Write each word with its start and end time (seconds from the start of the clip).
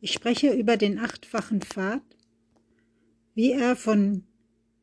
Ich 0.00 0.12
spreche 0.12 0.52
über 0.52 0.76
den 0.76 1.00
achtfachen 1.00 1.60
Pfad, 1.60 2.02
wie 3.34 3.50
er 3.50 3.74
von 3.74 4.22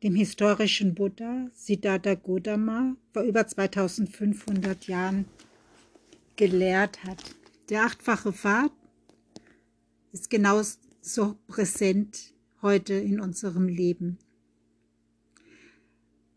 dem 0.02 0.14
historischen 0.14 0.94
Buddha 0.94 1.48
Siddhartha 1.54 2.14
Gautama 2.16 2.96
vor 3.14 3.22
über 3.22 3.46
2500 3.46 4.86
Jahren 4.88 5.24
gelehrt 6.36 7.02
hat. 7.04 7.34
Der 7.70 7.84
achtfache 7.84 8.34
Pfad 8.34 8.70
ist 10.12 10.28
genauso 10.28 11.38
präsent 11.46 12.34
heute 12.60 12.92
in 12.94 13.18
unserem 13.18 13.68
Leben. 13.68 14.18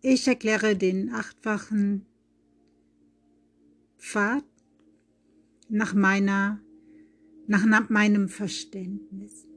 Ich 0.01 0.25
erkläre 0.25 0.77
den 0.77 1.13
achtfachen 1.13 2.05
Pfad 3.97 4.45
nach 5.67 5.93
meiner 5.93 6.61
nach 7.49 7.89
meinem 7.89 8.29
Verständnis. 8.29 9.47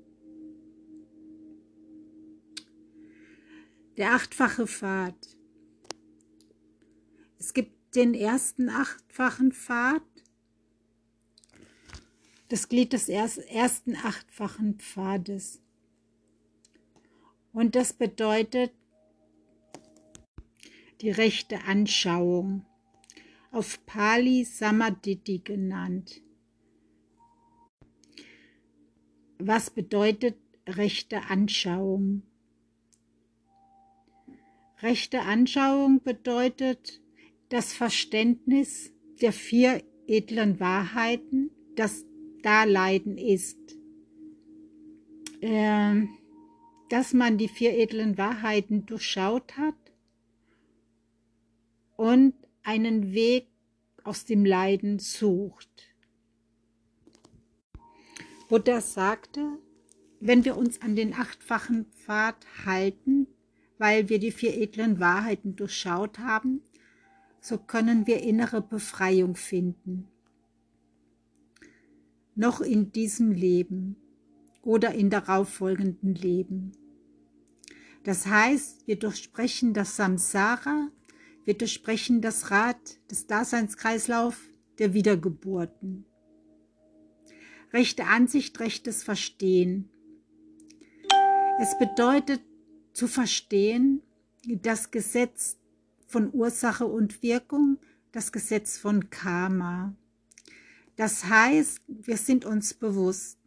Der 3.98 4.14
achtfache 4.14 4.66
Pfad. 4.66 5.36
Es 7.38 7.52
gibt 7.52 7.94
den 7.94 8.14
ersten 8.14 8.70
achtfachen 8.70 9.52
Pfad, 9.52 10.02
das 12.48 12.70
Glied 12.70 12.94
des 12.94 13.10
ersten 13.10 13.94
achtfachen 13.96 14.78
Pfades. 14.78 15.60
Und 17.52 17.74
das 17.74 17.92
bedeutet 17.92 18.72
die 21.02 21.10
rechte 21.10 21.62
Anschauung, 21.64 22.64
auf 23.50 23.84
Pali 23.84 24.44
Samaditi 24.44 25.40
genannt. 25.40 26.22
Was 29.44 29.70
bedeutet 29.70 30.36
rechte 30.68 31.22
Anschauung? 31.28 32.22
Rechte 34.80 35.22
Anschauung 35.22 36.00
bedeutet 36.00 37.00
das 37.48 37.72
Verständnis 37.72 38.92
der 39.20 39.32
vier 39.32 39.82
edlen 40.06 40.60
Wahrheiten, 40.60 41.50
das 41.74 42.04
Leiden 42.44 43.18
ist. 43.18 43.58
Äh, 45.40 46.02
dass 46.88 47.12
man 47.12 47.36
die 47.36 47.48
vier 47.48 47.76
edlen 47.76 48.16
Wahrheiten 48.18 48.86
durchschaut 48.86 49.56
hat 49.56 49.74
und 51.96 52.34
einen 52.62 53.12
Weg 53.12 53.48
aus 54.04 54.24
dem 54.24 54.44
Leiden 54.44 55.00
sucht. 55.00 55.91
Buddha 58.52 58.82
sagte, 58.82 59.58
wenn 60.20 60.44
wir 60.44 60.58
uns 60.58 60.82
an 60.82 60.94
den 60.94 61.14
achtfachen 61.14 61.86
Pfad 61.86 62.36
halten, 62.66 63.26
weil 63.78 64.10
wir 64.10 64.18
die 64.18 64.30
vier 64.30 64.54
edlen 64.54 65.00
Wahrheiten 65.00 65.56
durchschaut 65.56 66.18
haben, 66.18 66.60
so 67.40 67.56
können 67.56 68.06
wir 68.06 68.20
innere 68.20 68.60
Befreiung 68.60 69.36
finden. 69.36 70.06
Noch 72.34 72.60
in 72.60 72.92
diesem 72.92 73.32
Leben 73.32 73.96
oder 74.60 74.92
in 74.92 75.08
darauffolgenden 75.08 76.14
Leben. 76.14 76.72
Das 78.04 78.26
heißt, 78.26 78.86
wir 78.86 78.98
durchsprechen 78.98 79.72
das 79.72 79.96
Samsara, 79.96 80.90
wir 81.46 81.54
durchsprechen 81.54 82.20
das 82.20 82.50
Rad 82.50 82.98
des 83.10 83.26
Daseinskreislauf 83.26 84.38
der 84.78 84.92
Wiedergeburten 84.92 86.04
rechte 87.72 88.04
Ansicht, 88.04 88.58
rechtes 88.60 89.02
Verstehen. 89.02 89.88
Es 91.60 91.78
bedeutet 91.78 92.42
zu 92.92 93.08
verstehen, 93.08 94.02
das 94.44 94.90
Gesetz 94.90 95.56
von 96.06 96.32
Ursache 96.32 96.86
und 96.86 97.22
Wirkung, 97.22 97.78
das 98.12 98.32
Gesetz 98.32 98.76
von 98.78 99.10
Karma. 99.10 99.94
Das 100.96 101.24
heißt, 101.24 101.80
wir 101.86 102.16
sind 102.16 102.44
uns 102.44 102.74
bewusst, 102.74 103.38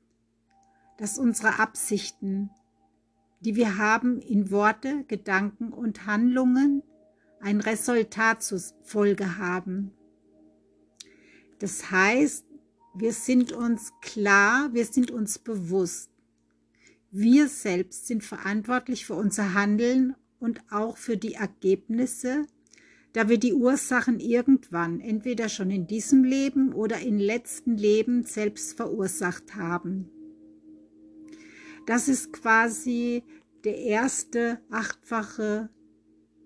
dass 0.97 1.19
unsere 1.19 1.59
Absichten, 1.59 2.49
die 3.41 3.55
wir 3.55 3.77
haben 3.77 4.19
in 4.21 4.49
Worte, 4.49 5.03
Gedanken 5.07 5.71
und 5.71 6.07
Handlungen, 6.07 6.81
ein 7.41 7.59
Resultat 7.59 8.41
zur 8.41 8.61
Folge 8.81 9.37
haben. 9.37 9.91
Das 11.59 11.91
heißt, 11.91 12.45
wir 12.97 13.11
sind 13.11 13.51
uns 13.51 13.91
klar, 14.01 14.69
wir 14.73 14.85
sind 14.85 15.11
uns 15.11 15.37
bewusst. 15.37 16.09
Wir 17.11 17.49
selbst 17.49 18.07
sind 18.07 18.23
verantwortlich 18.23 19.05
für 19.05 19.15
unser 19.15 19.53
Handeln 19.53 20.15
und 20.39 20.61
auch 20.71 20.97
für 20.97 21.17
die 21.17 21.33
Ergebnisse, 21.33 22.45
da 23.13 23.27
wir 23.29 23.37
die 23.37 23.53
Ursachen 23.53 24.19
irgendwann, 24.19 24.99
entweder 24.99 25.49
schon 25.49 25.71
in 25.71 25.87
diesem 25.87 26.23
Leben 26.23 26.73
oder 26.73 26.99
im 26.99 27.17
letzten 27.17 27.77
Leben 27.77 28.23
selbst 28.23 28.77
verursacht 28.77 29.55
haben. 29.55 30.09
Das 31.85 32.07
ist 32.07 32.33
quasi 32.33 33.23
der 33.65 33.77
erste 33.77 34.59
achtfache 34.69 35.69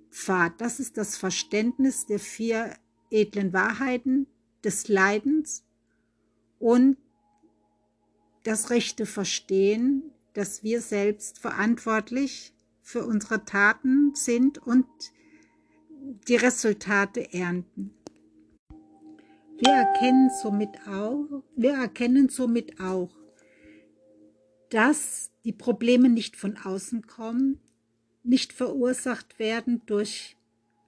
Pfad. 0.09 0.59
Das 0.59 0.79
ist 0.79 0.97
das 0.97 1.15
Verständnis 1.15 2.05
der 2.07 2.19
vier 2.19 2.73
edlen 3.11 3.53
Wahrheiten 3.53 4.27
des 4.63 4.87
Leidens 4.87 5.63
und 6.59 6.97
das 8.43 8.69
rechte 8.69 9.05
Verstehen, 9.05 10.11
dass 10.33 10.63
wir 10.63 10.81
selbst 10.81 11.39
verantwortlich 11.39 12.53
für 12.81 13.05
unsere 13.05 13.45
Taten 13.45 14.15
sind 14.15 14.57
und 14.57 14.85
die 16.27 16.35
Resultate 16.35 17.33
ernten. 17.33 17.93
Wir 19.57 19.73
erkennen 19.73 20.29
somit 20.41 20.87
auch, 20.87 21.43
wir 21.55 21.73
erkennen 21.73 22.29
somit 22.29 22.79
auch, 22.79 23.09
dass 24.69 25.31
die 25.43 25.51
Probleme 25.51 26.09
nicht 26.09 26.37
von 26.37 26.57
außen 26.57 27.07
kommen, 27.07 27.59
nicht 28.23 28.53
verursacht 28.53 29.37
werden 29.39 29.81
durch 29.85 30.37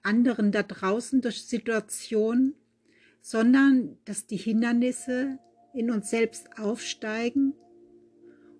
anderen 0.03 0.51
da 0.51 0.63
draußen, 0.63 1.21
durch 1.21 1.43
Situationen, 1.43 2.55
sondern 3.21 3.97
dass 4.05 4.25
die 4.25 4.37
Hindernisse 4.37 5.39
in 5.73 5.91
uns 5.91 6.09
selbst 6.09 6.57
aufsteigen 6.59 7.53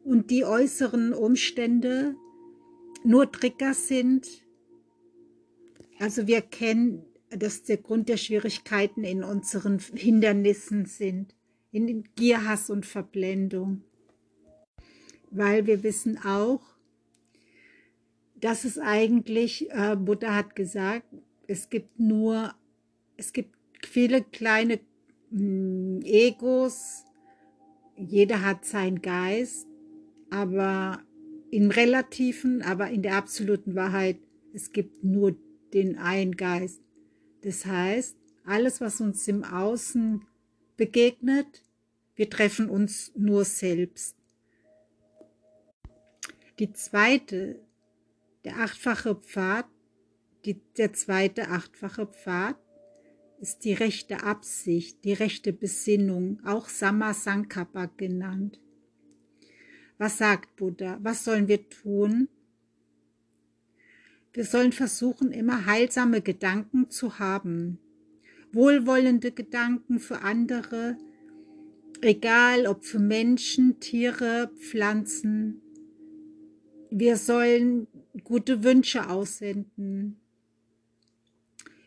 und 0.03 0.31
die 0.31 0.45
äußeren 0.45 1.13
Umstände 1.13 2.16
nur 3.03 3.31
Trigger 3.31 3.73
sind. 3.73 4.27
Also 6.00 6.27
wir 6.27 6.41
kennen, 6.41 7.05
dass 7.29 7.63
der 7.63 7.77
Grund 7.77 8.09
der 8.09 8.17
Schwierigkeiten 8.17 9.03
in 9.03 9.23
unseren 9.23 9.79
Hindernissen 9.79 10.85
sind, 10.85 11.35
in 11.71 12.03
Gier, 12.16 12.45
Hass 12.45 12.69
und 12.69 12.85
Verblendung. 12.85 13.83
Weil 15.29 15.66
wir 15.66 15.83
wissen 15.83 16.17
auch, 16.17 16.61
dass 18.35 18.66
es 18.66 18.77
eigentlich, 18.79 19.69
äh, 19.71 19.95
Buddha 19.95 20.35
hat 20.35 20.55
gesagt, 20.55 21.05
es 21.47 21.69
gibt 21.69 22.00
nur, 22.00 22.53
es 23.16 23.31
gibt 23.33 23.55
viele 23.85 24.23
kleine 24.23 24.79
hm, 25.31 26.02
Egos, 26.03 27.06
jeder 27.96 28.42
hat 28.42 28.66
seinen 28.66 29.02
Geist, 29.02 29.68
aber 30.30 31.02
im 31.52 31.69
relativen, 31.69 32.62
aber 32.62 32.90
in 32.90 33.02
der 33.02 33.16
absoluten 33.16 33.75
Wahrheit, 33.75 34.18
es 34.53 34.72
gibt 34.72 35.03
nur 35.03 35.36
den 35.74 35.97
einen 35.97 36.36
Geist. 36.36 36.81
Das 37.42 37.66
heißt, 37.66 38.18
alles, 38.46 38.81
was 38.81 39.02
uns 39.02 39.28
im 39.28 39.44
Außen 39.44 40.25
begegnet, 40.78 41.63
wir 42.16 42.30
treffen 42.30 42.69
uns 42.69 43.12
nur 43.16 43.46
selbst. 43.46 44.16
Die 46.60 46.72
zweite, 46.74 47.60
der 48.44 48.57
achtfache 48.57 49.16
Pfad, 49.16 49.66
die, 50.45 50.62
der 50.77 50.94
zweite 50.94 51.50
achtfache 51.50 52.07
Pfad 52.07 52.57
ist 53.41 53.65
die 53.65 53.73
rechte 53.73 54.21
Absicht, 54.21 55.03
die 55.03 55.13
rechte 55.13 55.51
Besinnung, 55.51 56.39
auch 56.45 56.69
Sama 56.69 57.13
Sankappa 57.15 57.88
genannt. 57.97 58.59
Was 59.97 60.19
sagt 60.19 60.55
Buddha? 60.55 60.99
Was 61.01 61.25
sollen 61.25 61.47
wir 61.47 61.67
tun? 61.67 62.29
Wir 64.31 64.45
sollen 64.45 64.71
versuchen, 64.71 65.31
immer 65.31 65.65
heilsame 65.65 66.21
Gedanken 66.21 66.89
zu 66.89 67.17
haben, 67.17 67.79
wohlwollende 68.53 69.31
Gedanken 69.31 69.99
für 69.99 70.21
andere, 70.21 70.97
egal 72.01 72.67
ob 72.67 72.85
für 72.85 72.99
Menschen, 72.99 73.79
Tiere, 73.79 74.51
Pflanzen. 74.55 75.61
Wir 76.91 77.17
sollen 77.17 77.88
gute 78.23 78.63
Wünsche 78.63 79.09
aussenden, 79.09 80.20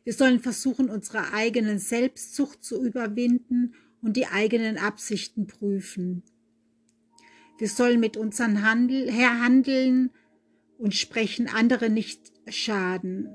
wir 0.04 0.12
sollen 0.12 0.40
versuchen, 0.40 0.90
unsere 0.90 1.32
eigenen 1.32 1.78
Selbstzucht 1.78 2.62
zu 2.62 2.84
überwinden 2.84 3.74
und 4.02 4.16
die 4.16 4.26
eigenen 4.26 4.76
Absichten 4.76 5.46
prüfen. 5.46 6.22
Wir 7.58 7.68
sollen 7.68 8.00
mit 8.00 8.16
unseren 8.16 8.62
Handel, 8.62 9.10
handeln 9.12 10.10
und 10.76 10.94
sprechen 10.94 11.48
andere 11.48 11.88
nicht 11.88 12.32
schaden. 12.48 13.30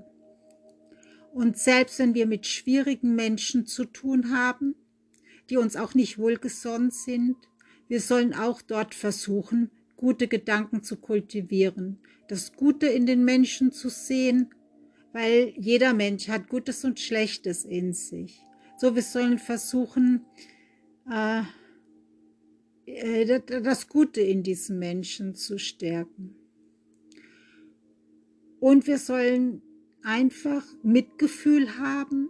Und 1.33 1.57
selbst 1.57 1.99
wenn 1.99 2.13
wir 2.13 2.27
mit 2.27 2.45
schwierigen 2.45 3.15
Menschen 3.15 3.65
zu 3.65 3.85
tun 3.85 4.31
haben, 4.31 4.75
die 5.49 5.57
uns 5.57 5.75
auch 5.75 5.95
nicht 5.95 6.17
wohlgesonnen 6.17 6.91
sind, 6.91 7.35
wir 7.87 8.01
sollen 8.01 8.35
auch 8.35 8.61
dort 8.61 8.93
versuchen, 8.93 9.71
gute 9.95 10.27
Gedanken 10.27 10.83
zu 10.83 10.97
kultivieren, 10.97 11.99
das 12.27 12.53
Gute 12.53 12.85
in 12.85 13.07
den 13.07 13.25
Menschen 13.25 13.71
zu 13.71 13.89
sehen, 13.89 14.53
weil 15.13 15.53
jeder 15.57 15.93
Mensch 15.93 16.27
hat 16.27 16.49
Gutes 16.49 16.83
und 16.85 16.99
Schlechtes 16.99 17.65
in 17.65 17.93
sich. 17.93 18.41
So, 18.77 18.95
wir 18.95 19.01
sollen 19.01 19.39
versuchen, 19.39 20.25
äh, 21.09 21.41
äh 22.85 23.41
das 23.61 23.87
Gute 23.89 24.21
in 24.21 24.43
diesen 24.43 24.79
Menschen 24.79 25.35
zu 25.35 25.57
stärken. 25.57 26.35
Und 28.59 28.87
wir 28.87 28.97
sollen 28.97 29.61
einfach 30.03 30.65
Mitgefühl 30.83 31.77
haben 31.77 32.29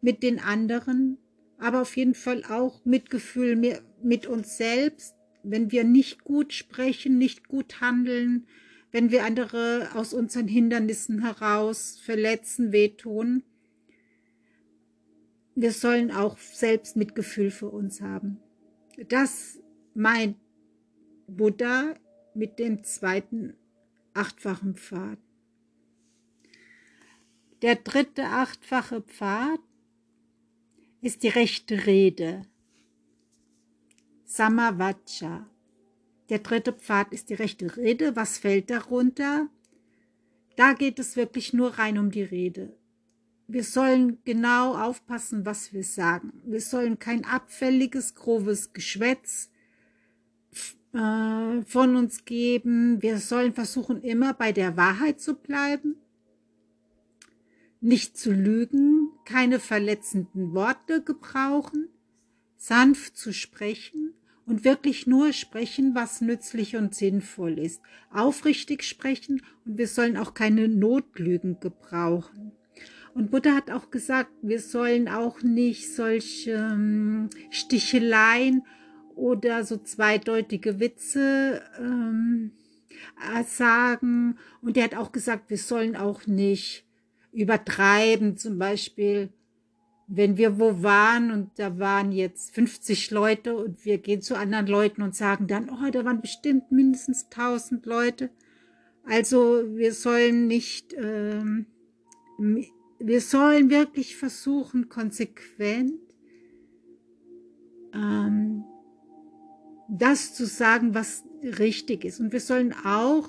mit 0.00 0.22
den 0.22 0.38
anderen, 0.38 1.18
aber 1.58 1.82
auf 1.82 1.96
jeden 1.96 2.14
Fall 2.14 2.44
auch 2.44 2.84
Mitgefühl 2.84 3.56
mit 4.02 4.26
uns 4.26 4.56
selbst, 4.56 5.14
wenn 5.42 5.70
wir 5.72 5.84
nicht 5.84 6.24
gut 6.24 6.52
sprechen, 6.52 7.18
nicht 7.18 7.48
gut 7.48 7.80
handeln, 7.80 8.46
wenn 8.94 9.10
wir 9.10 9.24
andere 9.24 9.88
aus 9.94 10.14
unseren 10.14 10.46
Hindernissen 10.46 11.20
heraus 11.22 11.98
verletzen, 11.98 12.70
wehtun. 12.70 13.42
Wir 15.56 15.72
sollen 15.72 16.12
auch 16.12 16.38
selbst 16.38 16.94
Mitgefühl 16.94 17.50
für 17.50 17.70
uns 17.70 18.00
haben. 18.00 18.38
Das 19.08 19.58
meint 19.94 20.36
Buddha 21.26 21.96
mit 22.34 22.60
dem 22.60 22.84
zweiten 22.84 23.54
achtfachen 24.12 24.76
Pfad. 24.76 25.18
Der 27.62 27.74
dritte 27.74 28.22
achtfache 28.22 29.00
Pfad 29.00 29.58
ist 31.00 31.24
die 31.24 31.30
rechte 31.30 31.86
Rede. 31.86 32.42
Samavacha. 34.24 35.50
Der 36.28 36.38
dritte 36.38 36.72
Pfad 36.72 37.12
ist 37.12 37.30
die 37.30 37.34
rechte 37.34 37.76
Rede. 37.76 38.16
Was 38.16 38.38
fällt 38.38 38.70
darunter? 38.70 39.48
Da 40.56 40.72
geht 40.72 40.98
es 40.98 41.16
wirklich 41.16 41.52
nur 41.52 41.78
rein 41.78 41.98
um 41.98 42.10
die 42.10 42.22
Rede. 42.22 42.76
Wir 43.46 43.64
sollen 43.64 44.18
genau 44.24 44.74
aufpassen, 44.74 45.44
was 45.44 45.72
wir 45.72 45.84
sagen. 45.84 46.32
Wir 46.44 46.60
sollen 46.60 46.98
kein 46.98 47.24
abfälliges, 47.24 48.14
grobes 48.14 48.72
Geschwätz 48.72 49.50
äh, 50.94 51.62
von 51.66 51.96
uns 51.96 52.24
geben. 52.24 53.02
Wir 53.02 53.18
sollen 53.18 53.52
versuchen, 53.52 54.00
immer 54.02 54.32
bei 54.32 54.52
der 54.52 54.76
Wahrheit 54.76 55.20
zu 55.20 55.34
bleiben 55.34 55.96
nicht 57.84 58.16
zu 58.16 58.32
lügen, 58.32 59.10
keine 59.26 59.60
verletzenden 59.60 60.54
Worte 60.54 61.02
gebrauchen, 61.02 61.90
sanft 62.56 63.14
zu 63.18 63.34
sprechen 63.34 64.14
und 64.46 64.64
wirklich 64.64 65.06
nur 65.06 65.32
sprechen, 65.32 65.94
was 65.94 66.20
nützlich 66.20 66.76
und 66.76 66.94
sinnvoll 66.94 67.58
ist. 67.58 67.80
Aufrichtig 68.10 68.84
sprechen 68.84 69.42
und 69.64 69.78
wir 69.78 69.88
sollen 69.88 70.16
auch 70.16 70.34
keine 70.34 70.68
Notlügen 70.68 71.60
gebrauchen. 71.60 72.52
Und 73.14 73.30
Buddha 73.30 73.54
hat 73.54 73.70
auch 73.70 73.90
gesagt, 73.90 74.30
wir 74.42 74.60
sollen 74.60 75.08
auch 75.08 75.42
nicht 75.42 75.94
solche 75.94 76.50
ähm, 76.50 77.30
Sticheleien 77.50 78.62
oder 79.14 79.64
so 79.64 79.76
zweideutige 79.76 80.80
Witze 80.80 81.62
ähm, 81.78 82.50
sagen. 83.46 84.38
Und 84.60 84.76
er 84.76 84.84
hat 84.84 84.96
auch 84.96 85.12
gesagt, 85.12 85.48
wir 85.48 85.58
sollen 85.58 85.96
auch 85.96 86.26
nicht 86.26 86.84
übertreiben. 87.32 88.36
Zum 88.36 88.58
Beispiel, 88.58 89.32
wenn 90.06 90.36
wir 90.36 90.58
wo 90.58 90.82
waren 90.82 91.30
und 91.30 91.58
da 91.58 91.78
waren 91.78 92.12
jetzt 92.12 92.54
50 92.54 93.10
Leute 93.10 93.56
und 93.56 93.84
wir 93.84 93.98
gehen 93.98 94.20
zu 94.20 94.36
anderen 94.36 94.66
Leuten 94.66 95.02
und 95.02 95.14
sagen 95.14 95.46
dann, 95.46 95.70
oh, 95.70 95.90
da 95.90 96.04
waren 96.04 96.20
bestimmt 96.20 96.70
mindestens 96.70 97.26
1000 97.30 97.86
Leute. 97.86 98.30
Also 99.04 99.64
wir 99.74 99.92
sollen 99.92 100.46
nicht, 100.46 100.94
ähm, 100.94 101.66
wir 102.98 103.20
sollen 103.20 103.70
wirklich 103.70 104.16
versuchen, 104.16 104.88
konsequent 104.88 106.00
ähm, 107.94 108.64
das 109.88 110.34
zu 110.34 110.46
sagen, 110.46 110.94
was 110.94 111.24
richtig 111.42 112.04
ist. 112.04 112.20
Und 112.20 112.32
wir 112.32 112.40
sollen 112.40 112.74
auch 112.84 113.28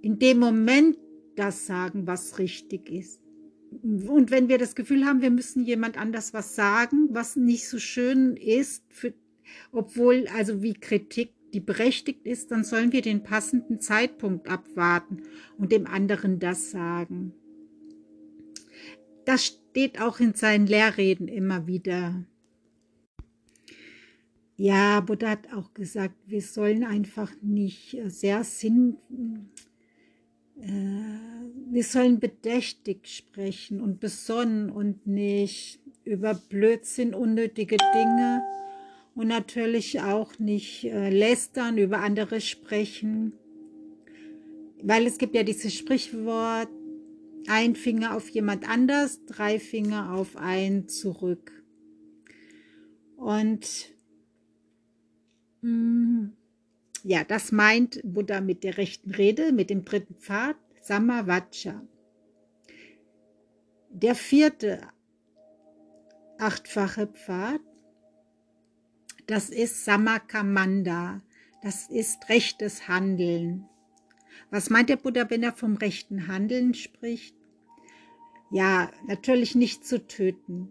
in 0.00 0.18
dem 0.18 0.38
Moment 0.38 0.96
das 1.36 1.66
sagen, 1.66 2.06
was 2.06 2.38
richtig 2.38 2.90
ist. 2.90 3.23
Und 3.82 4.30
wenn 4.30 4.48
wir 4.48 4.58
das 4.58 4.74
Gefühl 4.74 5.04
haben, 5.04 5.22
wir 5.22 5.30
müssen 5.30 5.64
jemand 5.64 5.98
anders 5.98 6.34
was 6.34 6.54
sagen, 6.54 7.08
was 7.10 7.36
nicht 7.36 7.68
so 7.68 7.78
schön 7.78 8.36
ist, 8.36 8.84
für, 8.90 9.14
obwohl 9.72 10.26
also 10.34 10.62
wie 10.62 10.74
Kritik 10.74 11.32
die 11.52 11.60
berechtigt 11.60 12.26
ist, 12.26 12.50
dann 12.50 12.64
sollen 12.64 12.92
wir 12.92 13.00
den 13.00 13.22
passenden 13.22 13.80
Zeitpunkt 13.80 14.48
abwarten 14.48 15.22
und 15.56 15.70
dem 15.70 15.86
anderen 15.86 16.40
das 16.40 16.72
sagen. 16.72 17.32
Das 19.24 19.46
steht 19.46 20.00
auch 20.00 20.20
in 20.20 20.34
seinen 20.34 20.66
Lehrreden 20.66 21.28
immer 21.28 21.66
wieder. 21.66 22.26
Ja, 24.56 25.00
Buddha 25.00 25.30
hat 25.30 25.52
auch 25.52 25.74
gesagt, 25.74 26.14
wir 26.26 26.42
sollen 26.42 26.84
einfach 26.84 27.32
nicht 27.40 27.96
sehr 28.06 28.44
sinn, 28.44 28.98
äh, 29.10 29.64
wir 30.66 31.84
sollen 31.84 32.20
bedächtig 32.20 33.06
sprechen 33.06 33.80
und 33.80 34.00
besonnen 34.00 34.70
und 34.70 35.06
nicht 35.06 35.80
über 36.04 36.34
Blödsinn, 36.34 37.14
unnötige 37.14 37.76
Dinge 37.76 38.42
und 39.14 39.28
natürlich 39.28 40.00
auch 40.00 40.38
nicht 40.38 40.84
äh, 40.84 41.10
lästern, 41.10 41.78
über 41.78 42.00
andere 42.00 42.40
sprechen. 42.40 43.34
Weil 44.82 45.06
es 45.06 45.18
gibt 45.18 45.34
ja 45.34 45.42
dieses 45.42 45.74
Sprichwort, 45.74 46.68
ein 47.46 47.76
Finger 47.76 48.16
auf 48.16 48.28
jemand 48.30 48.68
anders, 48.68 49.24
drei 49.26 49.58
Finger 49.58 50.14
auf 50.14 50.36
einen 50.36 50.88
zurück. 50.88 51.52
Und 53.16 53.92
mh, 55.60 55.70
mm, 55.70 56.32
ja, 57.04 57.22
das 57.22 57.52
meint 57.52 58.00
Buddha 58.02 58.40
mit 58.40 58.64
der 58.64 58.78
rechten 58.78 59.10
Rede, 59.10 59.52
mit 59.52 59.68
dem 59.68 59.84
dritten 59.84 60.14
Pfad, 60.14 60.56
Samavacha. 60.80 61.82
Der 63.90 64.14
vierte 64.14 64.80
achtfache 66.38 67.06
Pfad, 67.06 67.60
das 69.26 69.50
ist 69.50 69.84
Samakamanda, 69.84 71.20
das 71.62 71.90
ist 71.90 72.26
rechtes 72.30 72.88
Handeln. 72.88 73.68
Was 74.50 74.70
meint 74.70 74.88
der 74.88 74.96
Buddha, 74.96 75.28
wenn 75.28 75.42
er 75.42 75.52
vom 75.52 75.76
rechten 75.76 76.26
Handeln 76.26 76.72
spricht? 76.72 77.36
Ja, 78.50 78.90
natürlich 79.06 79.54
nicht 79.54 79.86
zu 79.86 80.06
töten. 80.06 80.68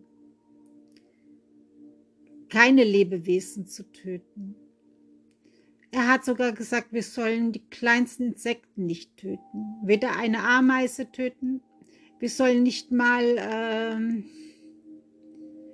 Keine 2.50 2.84
Lebewesen 2.84 3.68
zu 3.68 3.84
töten. 3.92 4.56
Er 5.94 6.08
hat 6.08 6.26
sogar 6.26 6.54
gesagt, 6.54 6.92
wir 6.92 7.04
sollen 7.04 7.52
die 7.52 7.62
kleinsten 7.70 8.24
Insekten 8.24 8.88
nicht 8.88 9.16
töten. 9.16 9.78
Weder 9.84 10.18
eine 10.18 10.40
Ameise 10.40 11.12
töten. 11.12 11.62
Wir 12.18 12.30
sollen 12.30 12.64
nicht 12.64 12.92
mal 12.92 13.24
äh, 13.38 14.24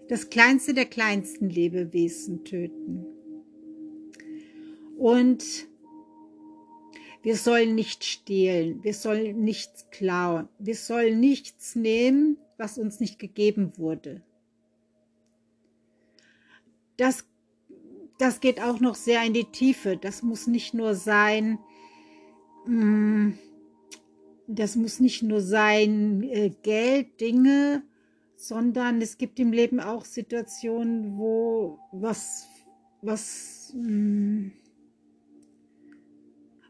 das 0.10 0.30
kleinste 0.30 0.74
der 0.74 0.88
kleinsten 0.88 1.50
Lebewesen 1.50 2.44
töten. 2.44 3.06
Und 4.98 5.46
wir 7.24 7.38
sollen 7.38 7.74
nicht 7.74 8.04
stehlen. 8.04 8.84
Wir 8.84 8.96
sollen 8.96 9.40
nichts 9.40 9.90
klauen. 9.90 10.50
Wir 10.60 10.76
sollen 10.76 11.22
nichts 11.22 11.78
nehmen, 11.78 12.36
was 12.58 12.78
uns 12.78 13.00
nicht 13.00 13.20
gegeben 13.20 13.72
wurde. 13.78 14.22
Das 16.98 17.24
das 18.20 18.42
geht 18.42 18.62
auch 18.62 18.82
noch 18.82 18.96
sehr 18.96 19.24
in 19.24 19.34
die 19.34 19.46
Tiefe. 19.46 19.98
Das 19.98 20.22
muss 20.22 20.46
nicht 20.46 20.74
nur 20.74 20.94
sein, 20.94 21.58
mm, 22.66 23.32
das 24.48 24.76
muss 24.76 25.00
nicht 25.00 25.24
nur 25.24 25.42
sein 25.42 26.24
äh, 26.24 26.52
Geld, 26.62 27.22
Dinge, 27.22 27.82
sondern 28.36 29.02
es 29.02 29.18
gibt 29.18 29.40
im 29.40 29.54
Leben 29.54 29.80
auch 29.80 30.04
Situationen, 30.04 31.18
wo 31.18 31.80
was, 31.94 32.50
was, 33.02 33.74
mm, 33.76 34.50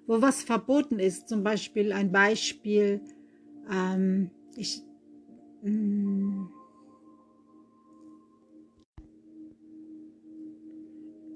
wo 0.06 0.22
was 0.22 0.44
verboten 0.44 1.00
ist. 1.00 1.30
Zum 1.30 1.44
Beispiel 1.44 1.92
ein 1.94 2.12
Beispiel, 2.12 3.02
ähm, 3.72 4.30
ich, 4.56 4.84
mm, 5.64 6.59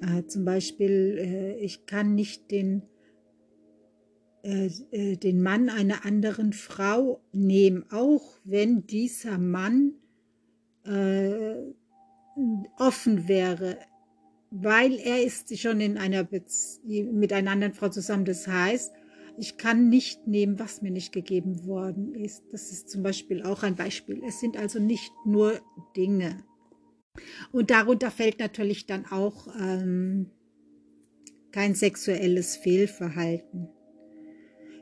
Äh, 0.04 0.26
zum 0.28 0.44
Beispiel, 0.46 1.18
äh, 1.18 1.56
ich 1.64 1.86
kann 1.86 2.16
nicht 2.16 2.52
den, 2.52 2.84
äh, 4.44 4.70
äh, 4.92 5.16
den 5.16 5.42
Mann 5.42 5.70
einer 5.70 6.06
anderen 6.06 6.52
Frau 6.52 7.22
nehmen, 7.32 7.86
auch 7.90 8.40
wenn 8.44 8.86
dieser 8.86 9.38
Mann 9.38 9.94
äh, 10.86 11.56
offen 12.78 13.28
wäre, 13.28 13.78
weil 14.52 14.96
er 14.96 15.24
ist 15.24 15.58
schon 15.58 15.80
in 15.80 15.98
einer 15.98 16.28
mit 16.32 17.34
einer 17.34 17.52
anderen 17.52 17.74
Frau 17.74 17.90
zusammen. 17.90 18.26
Das 18.26 18.48
heißt, 18.48 18.92
ich 19.38 19.58
kann 19.58 19.90
nicht 19.90 20.28
nehmen, 20.28 20.60
was 20.60 20.82
mir 20.82 20.92
nicht 20.92 21.12
gegeben 21.12 21.66
worden 21.66 22.14
ist. 22.14 22.44
Das 22.52 22.72
ist 22.72 22.90
zum 22.90 23.02
Beispiel 23.02 23.42
auch 23.44 23.64
ein 23.64 23.76
Beispiel. 23.76 24.22
Es 24.28 24.40
sind 24.40 24.58
also 24.58 24.80
nicht 24.80 25.12
nur 25.26 25.60
Dinge. 25.96 26.44
Und 27.52 27.70
darunter 27.70 28.12
fällt 28.12 28.40
natürlich 28.40 28.86
dann 28.86 29.06
auch 29.06 29.48
ähm, 29.60 30.32
kein 31.52 31.76
sexuelles 31.76 32.56
Fehlverhalten. 32.56 33.70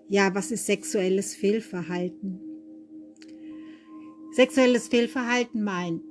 Ja, 0.08 0.34
was 0.34 0.52
ist 0.52 0.66
sexuelles 0.66 1.36
Fehlverhalten? 1.36 2.40
Sexuelles 4.34 4.88
Fehlverhalten 4.88 5.64
meint, 5.64 6.02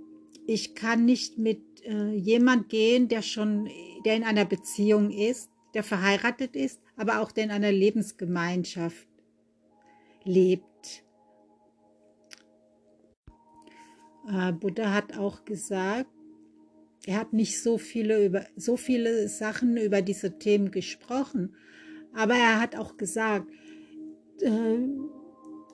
ich 0.46 0.74
kann 0.74 1.04
nicht 1.04 1.38
mit 1.38 1.62
äh, 1.84 2.12
jemand 2.12 2.68
gehen, 2.68 3.08
der 3.08 3.22
schon, 3.22 3.70
der 4.04 4.16
in 4.16 4.24
einer 4.24 4.44
Beziehung 4.44 5.10
ist, 5.10 5.50
der 5.74 5.82
verheiratet 5.82 6.56
ist, 6.56 6.80
aber 6.96 7.20
auch 7.20 7.32
der 7.32 7.44
in 7.44 7.50
einer 7.50 7.72
Lebensgemeinschaft 7.72 9.08
lebt. 10.24 10.69
Äh, 14.28 14.52
Buddha 14.52 14.92
hat 14.92 15.16
auch 15.16 15.44
gesagt, 15.44 16.10
er 17.06 17.18
hat 17.18 17.32
nicht 17.32 17.62
so 17.62 17.78
viele, 17.78 18.24
über, 18.24 18.44
so 18.56 18.76
viele 18.76 19.28
Sachen 19.28 19.76
über 19.76 20.02
diese 20.02 20.38
Themen 20.38 20.70
gesprochen, 20.70 21.54
aber 22.12 22.34
er 22.34 22.60
hat 22.60 22.76
auch 22.76 22.96
gesagt, 22.96 23.46
äh, 24.40 24.78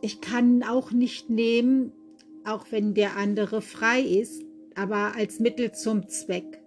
ich 0.02 0.20
kann 0.20 0.62
auch 0.62 0.92
nicht 0.92 1.30
nehmen, 1.30 1.92
auch 2.44 2.66
wenn 2.70 2.94
der 2.94 3.16
andere 3.16 3.60
frei 3.60 4.00
ist, 4.00 4.44
aber 4.74 5.16
als 5.16 5.40
Mittel 5.40 5.72
zum 5.72 6.08
Zweck. 6.08 6.62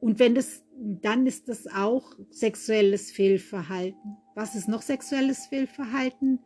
Und 0.00 0.18
wenn 0.18 0.34
das, 0.34 0.64
dann 0.76 1.26
ist 1.26 1.48
das 1.48 1.68
auch 1.68 2.16
sexuelles 2.30 3.12
Fehlverhalten. 3.12 4.16
Was 4.34 4.56
ist 4.56 4.68
noch 4.68 4.82
sexuelles 4.82 5.46
Fehlverhalten? 5.46 6.40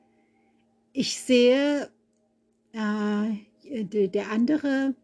Ich 0.93 1.19
sehe, 1.19 1.89
äh, 2.73 3.31
der 3.71 4.31
andere 4.31 4.95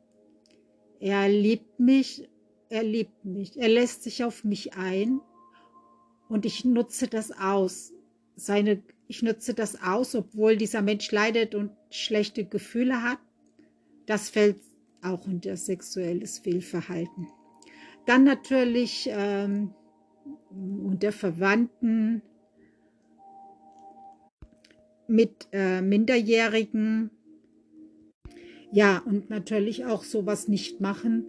er 1.03 1.29
liebt 1.29 1.81
mich, 1.81 2.29
er 2.69 2.85
liebt 2.85 3.25
mich, 3.25 3.59
er 3.59 3.69
lässt 3.69 4.05
sich 4.05 4.23
auf 4.23 4.45
mich 4.45 4.75
ein 4.75 5.21
und 6.29 6.47
ich 6.47 6.65
nutze 6.65 7.09
das 7.09 7.33
aus. 7.33 7.93
Seine, 8.37 8.85
ich 9.09 9.21
nutze 9.21 9.53
das 9.53 9.83
aus, 9.83 10.15
obwohl 10.15 10.57
dieser 10.57 10.81
Mensch 10.81 11.11
leidet 11.11 11.57
und 11.57 11.73
schlechte 11.91 12.45
Gefühle 12.45 13.03
hat. 13.03 13.19
Das 14.07 14.31
fällt 14.31 14.61
auch 15.03 15.27
unter 15.27 15.57
sexuelles 15.57 16.39
Fehlverhalten. 16.39 17.27
Dann 18.07 18.23
natürlich 18.23 19.09
ähm, 19.11 19.75
unter 20.51 21.11
Verwandten 21.11 22.23
mit 25.09 25.49
äh, 25.51 25.83
Minderjährigen 25.83 27.11
ja, 28.73 29.03
und 29.05 29.29
natürlich 29.29 29.85
auch 29.85 30.03
sowas 30.03 30.49
nicht 30.49 30.81
machen 30.81 31.27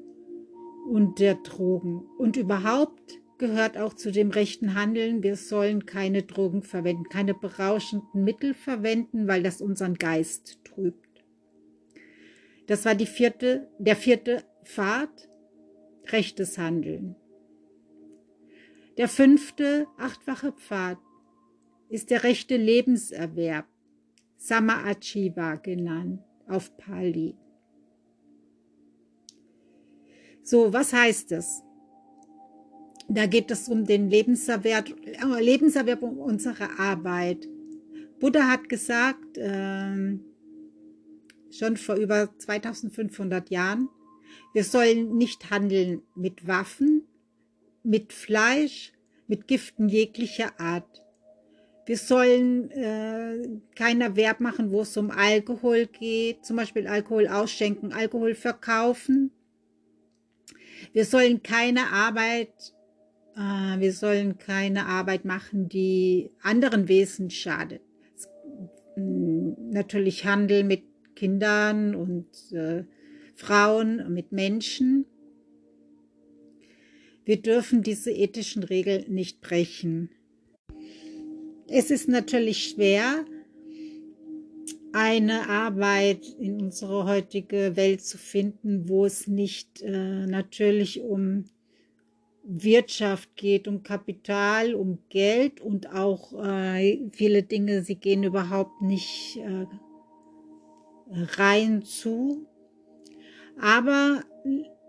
und 0.90 1.20
der 1.20 1.36
Drogen. 1.36 2.06
Und 2.18 2.38
überhaupt 2.38 3.20
gehört 3.38 3.78
auch 3.78 3.94
zu 3.94 4.12
dem 4.14 4.32
rechten 4.32 4.76
Handeln, 4.76 5.24
wir 5.24 5.36
sollen 5.36 5.86
keine 5.86 6.24
Drogen 6.24 6.64
verwenden, 6.64 7.04
keine 7.10 7.34
berauschenden 7.34 8.24
Mittel 8.24 8.54
verwenden, 8.54 9.28
weil 9.28 9.44
das 9.44 9.62
unseren 9.62 9.96
Geist 9.96 10.60
trübt. 10.64 11.26
Das 12.68 12.86
war 12.86 12.96
die 12.96 13.06
vierte, 13.06 13.68
der 13.78 13.98
vierte 13.98 14.44
Pfad, 14.64 15.30
rechtes 16.08 16.58
Handeln. 16.58 17.18
Der 18.98 19.10
fünfte, 19.10 19.88
achtfache 19.98 20.54
Pfad 20.54 21.00
ist 21.90 22.10
der 22.10 22.24
rechte 22.24 22.56
Lebenserwerb, 22.56 23.66
Sama 24.38 24.86
Achiva 24.86 25.56
genannt 25.56 26.22
auf 26.48 26.76
Pali. 26.78 27.36
So, 30.44 30.74
was 30.74 30.92
heißt 30.94 31.32
das? 31.32 31.64
Da 33.08 33.26
geht 33.26 33.52
es 33.52 33.68
um 33.68 33.86
den 33.86 34.10
Lebenserwerb, 34.10 34.90
äh, 35.06 35.42
Lebenserwerb 35.42 36.02
unserer 36.04 36.80
Arbeit. 36.80 37.48
Buddha 38.20 38.50
hat 38.50 38.70
gesagt, 38.70 39.38
äh, 39.38 40.18
schon 41.52 41.78
vor 41.78 41.96
über 41.96 42.30
2500 42.38 43.50
Jahren, 43.50 43.90
wir 44.54 44.64
sollen 44.64 45.18
nicht 45.18 45.50
handeln 45.50 46.02
mit 46.16 46.48
Waffen, 46.48 47.08
mit 47.84 48.14
Fleisch, 48.14 48.94
mit 49.28 49.48
Giften 49.48 49.90
jeglicher 49.90 50.60
Art. 50.60 51.03
Wir 51.86 51.98
sollen 51.98 52.72
äh, 52.72 53.60
keinen 53.76 54.02
Erwerb 54.02 54.40
machen, 54.40 54.72
wo 54.72 54.82
es 54.82 54.96
um 54.96 55.12
Alkohol 55.12 55.88
geht, 55.88 56.46
zum 56.46 56.56
Beispiel 56.56 56.88
Alkohol 56.88 57.28
ausschenken, 57.28 57.92
Alkohol 57.92 58.36
verkaufen. 58.36 59.32
Wir 60.94 61.04
sollen 61.04 61.44
keine 61.44 61.92
Arbeit, 61.92 62.74
äh, 63.36 63.80
wir 63.80 63.92
sollen 63.92 64.38
keine 64.38 64.86
Arbeit 64.86 65.26
machen, 65.26 65.68
die 65.68 66.32
anderen 66.42 66.88
Wesen 66.88 67.30
schadet. 67.30 67.82
Natürlich 68.96 70.26
Handel 70.26 70.64
mit 70.64 70.84
Kindern 71.16 71.96
und 71.96 72.28
äh, 72.54 72.86
Frauen, 73.36 74.14
mit 74.14 74.32
Menschen. 74.32 75.06
Wir 77.26 77.42
dürfen 77.42 77.84
diese 77.84 78.12
ethischen 78.12 78.64
Regeln 78.64 79.12
nicht 79.14 79.42
brechen. 79.42 80.10
Es 81.76 81.90
ist 81.90 82.08
natürlich 82.08 82.66
schwer, 82.70 83.26
eine 84.92 85.50
Arbeit 85.50 86.24
in 86.40 86.62
unsere 86.62 87.06
heutige 87.08 87.76
Welt 87.76 88.04
zu 88.04 88.20
finden, 88.20 88.88
wo 88.88 89.08
es 89.08 89.26
nicht 89.26 89.82
äh, 89.82 90.28
natürlich 90.28 91.02
um 91.02 91.46
Wirtschaft 92.44 93.36
geht, 93.36 93.68
um 93.68 93.82
Kapital, 93.82 94.76
um 94.76 95.00
Geld 95.10 95.62
und 95.62 95.92
auch 95.92 96.34
äh, 96.46 97.10
viele 97.12 97.42
Dinge, 97.42 97.82
sie 97.82 97.96
gehen 97.96 98.22
überhaupt 98.22 98.84
nicht 98.84 99.38
äh, 99.38 99.66
rein 101.40 101.82
zu. 101.82 102.46
Aber 103.60 104.22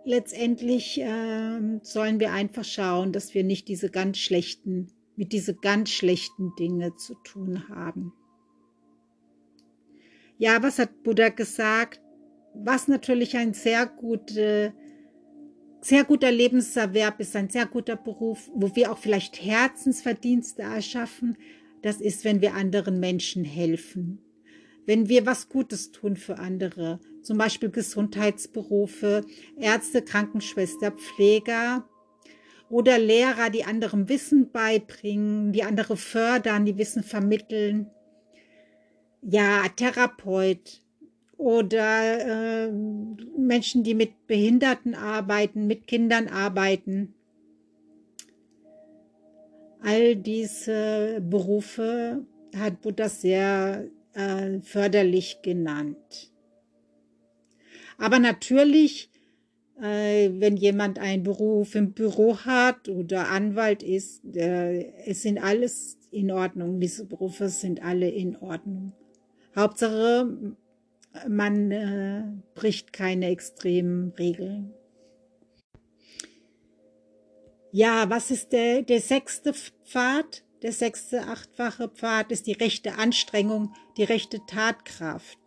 letztendlich 0.05 1.01
äh, 1.01 1.79
sollen 1.81 2.21
wir 2.21 2.33
einfach 2.33 2.65
schauen, 2.65 3.13
dass 3.13 3.33
wir 3.33 3.43
nicht 3.43 3.69
diese 3.69 3.89
ganz 3.89 4.19
schlechten 4.19 4.89
mit 5.17 5.33
diese 5.33 5.55
ganz 5.55 5.91
schlechten 5.91 6.55
Dinge 6.57 6.97
zu 6.97 7.15
tun 7.15 7.69
haben. 7.69 8.13
Ja, 10.39 10.63
was 10.63 10.79
hat 10.79 11.03
Buddha 11.03 11.29
gesagt? 11.29 12.01
Was 12.55 12.89
natürlich 12.89 13.37
ein 13.37 13.55
sehr 13.55 13.87
guter, 13.87 14.73
sehr 15.81 16.05
guter 16.05 16.33
Lebenserwerb 16.33 17.21
ist, 17.21 17.37
ein 17.37 17.51
sehr 17.51 17.67
guter 17.67 17.97
Beruf, 17.97 18.51
wo 18.55 18.75
wir 18.75 18.91
auch 18.91 18.99
vielleicht 18.99 19.43
Herzensverdienste 19.43 20.63
erschaffen, 20.63 21.37
das 21.83 22.01
ist, 22.01 22.25
wenn 22.25 22.41
wir 22.41 22.55
anderen 22.55 22.99
Menschen 22.99 23.45
helfen. 23.45 24.19
Wenn 24.87 25.09
wir 25.09 25.27
was 25.27 25.49
Gutes 25.49 25.93
tun 25.93 26.17
für 26.17 26.39
andere, 26.39 27.01
zum 27.23 27.39
Beispiel 27.39 27.71
Gesundheitsberufe, 27.71 29.25
Ärzte, 29.57 30.03
Krankenschwester, 30.03 30.93
Pfleger, 30.93 31.89
oder 32.71 32.99
Lehrer, 32.99 33.51
die 33.51 33.65
anderem 33.65 34.09
Wissen 34.09 34.51
beibringen, 34.51 35.53
die 35.53 35.63
andere 35.63 35.97
fördern, 35.97 36.65
die 36.65 36.79
Wissen 36.79 37.03
vermitteln. 37.03 37.91
Ja, 39.23 39.67
Therapeut 39.69 40.81
oder 41.37 42.67
äh, 42.67 42.73
Menschen, 43.39 43.85
die 43.85 43.95
mit 43.95 44.27
Behinderten 44.27 44.95
arbeiten, 44.95 45.67
mit 45.67 45.87
Kindern 45.87 46.29
arbeiten. 46.29 47.15
All 49.81 50.17
diese 50.17 51.21
Berufe 51.21 52.25
hat 52.57 52.81
Buddha 52.81 53.09
sehr 53.09 53.89
äh, 54.15 54.61
förderlich 54.61 55.41
genannt. 55.43 56.33
Aber 57.99 58.19
natürlich 58.19 59.11
wenn 59.77 60.57
jemand 60.57 60.99
einen 60.99 61.25
Beruf 61.25 61.75
im 61.75 61.93
Büro 61.93 62.39
hat 62.39 62.89
oder 62.89 63.29
Anwalt 63.29 63.83
ist, 63.83 64.25
äh, 64.37 64.93
es 65.05 65.23
sind 65.23 65.39
alles 65.39 65.99
in 66.11 66.31
Ordnung. 66.31 66.81
Diese 66.81 67.05
Berufe 67.05 67.49
sind 67.49 67.83
alle 67.83 68.09
in 68.09 68.37
Ordnung. 68.37 68.93
Hauptsache, 69.57 70.57
man 71.29 71.71
äh, 71.71 72.25
bricht 72.55 72.93
keine 72.93 73.29
extremen 73.31 74.13
Regeln. 74.19 74.73
Ja, 77.73 78.09
was 78.09 78.31
ist 78.31 78.53
der, 78.53 78.83
der 78.83 79.01
sechste 79.01 79.53
Pfad? 79.53 80.45
Der 80.63 80.73
sechste 80.73 81.23
achtfache 81.23 81.89
Pfad 81.89 82.33
ist 82.33 82.47
die 82.47 82.53
rechte 82.53 82.95
Anstrengung, 82.95 83.75
die 83.97 84.05
rechte 84.05 84.41
Tatkraft. 84.47 85.39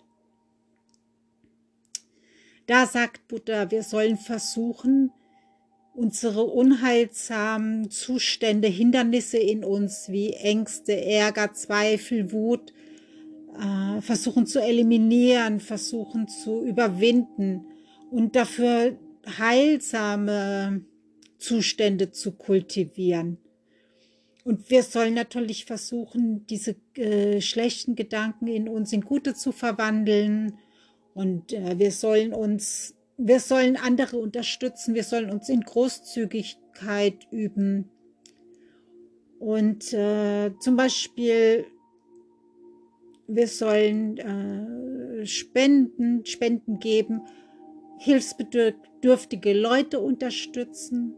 Da 2.68 2.86
sagt 2.86 3.28
Buddha, 3.30 3.72
wir 3.72 3.82
sollen 3.82 4.18
versuchen, 4.18 5.12
unsere 5.94 6.44
unheilsamen 6.44 7.90
Zustände, 7.90 8.68
Hindernisse 8.68 9.38
in 9.38 9.64
uns 9.64 10.10
wie 10.10 10.34
Ängste, 10.34 11.02
Ärger, 11.02 11.54
Zweifel, 11.54 12.32
Wut, 12.32 12.74
äh, 13.58 14.02
versuchen 14.02 14.46
zu 14.46 14.62
eliminieren, 14.62 15.60
versuchen 15.60 16.28
zu 16.28 16.64
überwinden 16.64 17.66
und 18.12 18.36
dafür 18.36 18.98
heilsame 19.40 20.82
Zustände 21.40 22.12
zu 22.12 22.34
kultivieren. 22.34 23.38
Und 24.44 24.70
wir 24.70 24.84
sollen 24.84 25.14
natürlich 25.14 25.66
versuchen, 25.66 26.46
diese 26.48 26.76
äh, 26.96 27.42
schlechten 27.42 27.96
Gedanken 27.96 28.48
in 28.48 28.70
uns 28.70 28.94
in 28.94 29.02
gute 29.02 29.34
zu 29.34 29.52
verwandeln. 29.52 30.58
Und 31.18 31.52
äh, 31.52 31.80
wir 31.80 31.92
sollen 31.92 32.32
uns, 32.32 32.96
wir 33.18 33.40
sollen 33.40 33.76
andere 33.76 34.18
unterstützen. 34.18 34.94
Wir 34.94 35.04
sollen 35.04 35.32
uns 35.32 35.50
in 35.50 35.62
Großzügigkeit 35.62 37.28
üben. 37.32 37.90
Und 39.40 39.94
äh, 39.94 40.52
zum 40.60 40.76
Beispiel, 40.76 41.66
wir 43.28 43.48
sollen 43.48 44.18
äh, 44.18 45.26
Spenden, 45.26 46.24
Spenden 46.24 46.80
geben, 46.80 47.22
hilfsbedürftige 47.98 49.54
Leute 49.54 50.00
unterstützen 50.00 51.16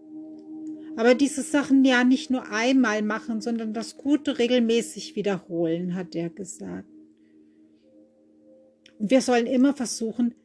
aber 0.99 1.15
diese 1.15 1.43
Sachen 1.43 1.85
ja 1.85 2.03
nicht 2.03 2.29
nur 2.29 2.51
einmal 2.51 3.01
machen, 3.03 3.39
sondern 3.39 3.73
das 3.73 3.95
Gute 3.95 4.37
regelmäßig 4.37 5.15
wiederholen, 5.15 5.95
hat 5.95 6.13
er 6.13 6.29
gesagt. 6.29 6.88
Wir 9.01 9.21
sollen 9.21 9.47
immer 9.47 9.73
versuchen, 9.73 10.35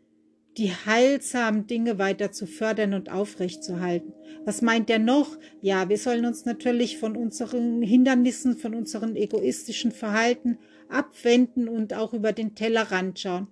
die 0.57 0.71
heilsamen 0.71 1.67
Dinge 1.67 1.99
weiter 1.99 2.31
zu 2.31 2.47
fördern 2.47 2.95
und 2.95 3.11
aufrechtzuerhalten. 3.11 4.13
Was 4.45 4.63
meint 4.63 4.89
er 4.91 5.01
noch? 5.01 5.37
Ja, 5.61 5.89
wir 5.89 5.99
sollen 5.99 6.25
uns 6.25 6.45
natürlich 6.45 6.99
von 6.99 7.17
unseren 7.17 7.83
Hindernissen, 7.83 8.57
von 8.57 8.75
unseren 8.75 9.17
egoistischen 9.17 9.91
Verhalten 9.91 10.59
abwenden 10.89 11.69
und 11.69 11.95
auch 11.95 12.13
über 12.15 12.33
den 12.33 12.55
Tellerrand 12.55 13.19
schauen. 13.19 13.49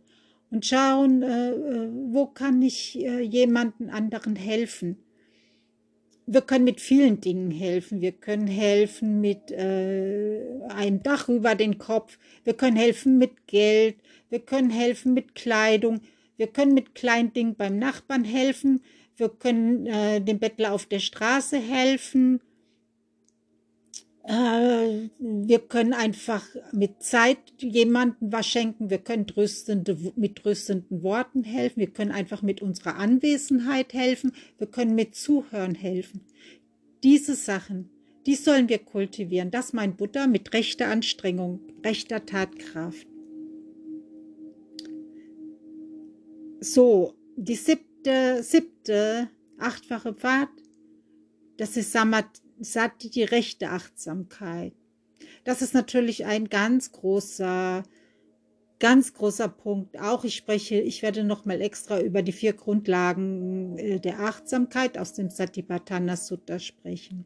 Und 0.53 0.67
schauen, 0.67 1.23
äh, 1.23 1.51
äh 1.51 1.89
wo 2.13 2.27
kann 2.27 2.63
ich 2.63 2.97
äh, 3.01 3.23
jemanden 3.23 3.91
anderen 3.91 4.37
helfen? 4.37 4.99
Wir 6.27 6.41
können 6.43 6.65
mit 6.65 6.81
vielen 6.81 7.21
Dingen 7.21 7.51
helfen. 7.51 8.01
Wir 8.01 8.13
können 8.13 8.47
helfen 8.47 9.21
mit 9.21 9.51
äh, 9.51 10.41
einem 10.69 11.03
Dach 11.03 11.29
über 11.29 11.55
den 11.55 11.79
Kopf. 11.79 12.19
Wir 12.45 12.55
können 12.55 12.77
helfen 12.77 13.19
mit 13.19 13.47
Geld. 13.47 13.97
Wir 14.31 14.41
können 14.41 14.71
helfen 14.71 15.15
mit 15.15 15.35
Kleidung. 15.35 16.01
Wir 16.37 16.47
können 16.47 16.75
mit 16.75 16.95
kleinen 16.95 17.33
Dingen 17.33 17.55
beim 17.55 17.79
Nachbarn 17.79 18.25
helfen. 18.25 18.83
Wir 19.17 19.29
können 19.29 19.87
äh, 19.87 20.21
dem 20.21 20.39
Bettler 20.39 20.73
auf 20.73 20.87
der 20.87 21.01
Straße 21.01 21.59
helfen. 21.59 22.41
Äh, 24.25 25.09
wir 25.19 25.59
können 25.59 25.93
einfach 25.93 26.47
mit 26.73 27.03
Zeit 27.03 27.39
jemandem 27.59 28.33
was 28.33 28.47
schenken. 28.47 28.91
Wir 28.91 28.99
können 28.99 29.27
tröstende, 29.27 29.97
mit 30.17 30.37
tröstenden 30.37 31.03
Worten 31.03 31.43
helfen. 31.43 31.81
Wir 31.81 31.91
können 31.91 32.13
einfach 32.13 32.43
mit 32.43 32.63
unserer 32.63 32.97
Anwesenheit 32.97 33.93
helfen. 33.93 34.33
Wir 34.59 34.69
können 34.69 34.95
mit 34.95 35.17
Zuhören 35.17 35.75
helfen. 35.75 36.21
Diese 37.03 37.35
Sachen, 37.35 37.91
die 38.27 38.37
sollen 38.37 38.69
wir 38.69 38.79
kultivieren. 38.79 39.51
Das 39.51 39.73
mein 39.73 39.97
Buddha 39.97 40.29
mit 40.29 40.53
rechter 40.53 40.89
Anstrengung, 40.89 41.61
rechter 41.85 42.25
Tatkraft. 42.25 43.07
So, 46.61 47.15
die 47.37 47.57
siebte, 47.57 48.45
siebte, 48.45 49.29
achtfache 49.59 50.15
Pfad, 50.15 50.49
das 51.57 51.77
ist 51.77 51.91
Samat 51.91 52.41
Sati, 52.61 53.11
die 53.11 53.25
rechte 53.25 53.71
Achtsamkeit. 53.71 54.73
Das 55.45 55.63
ist 55.63 55.75
natürlich 55.75 56.25
ein 56.25 56.49
ganz 56.49 56.93
großer, 56.93 57.83
ganz 58.79 59.15
großer 59.15 59.49
Punkt. 59.49 59.99
Auch 60.01 60.25
ich 60.25 60.37
spreche, 60.37 60.81
ich 60.81 61.03
werde 61.03 61.25
nochmal 61.25 61.61
extra 61.61 62.01
über 62.01 62.23
die 62.23 62.33
vier 62.33 62.53
Grundlagen 62.53 63.77
äh, 63.79 64.01
der 64.01 64.21
Achtsamkeit 64.21 64.99
aus 64.99 65.13
dem 65.15 65.31
Satipatthana 65.31 66.17
Sutta 66.17 66.59
sprechen. 66.59 67.25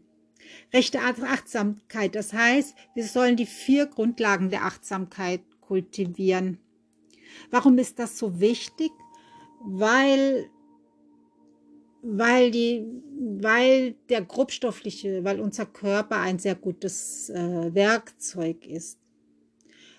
Rechte 0.73 1.01
Achtsamkeit, 1.01 2.15
das 2.15 2.33
heißt, 2.33 2.77
wir 2.95 3.05
sollen 3.05 3.37
die 3.37 3.47
vier 3.47 3.87
Grundlagen 3.87 4.49
der 4.49 4.65
Achtsamkeit 4.65 5.41
kultivieren. 5.61 6.59
Warum 7.51 7.79
ist 7.79 7.99
das 7.99 8.19
so 8.19 8.41
wichtig? 8.41 8.91
Weil 9.65 10.49
weil 12.09 12.51
die, 12.51 12.87
weil 13.41 13.95
der 14.09 14.23
grobstoffliche, 14.23 15.25
weil 15.25 15.41
unser 15.41 15.67
Körper 15.67 16.21
ein 16.21 16.39
sehr 16.39 16.55
gutes 16.55 17.31
äh, 17.31 17.75
Werkzeug 17.75 18.67
ist. 18.67 18.99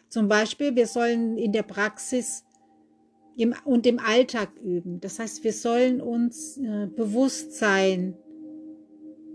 Zum 0.08 0.30
Beispiel, 0.30 0.76
wir 0.76 0.88
sollen 0.88 1.38
in 1.38 1.52
der 1.52 1.64
Praxis 1.64 2.46
im, 3.36 3.54
und 3.66 3.86
im 3.86 4.00
Alltag 4.00 4.52
üben. 4.64 5.02
Das 5.02 5.20
heißt, 5.20 5.44
wir 5.44 5.52
sollen 5.52 6.00
uns 6.00 6.58
äh, 6.58 6.88
bewusst 6.88 7.54
sein, 7.54 8.16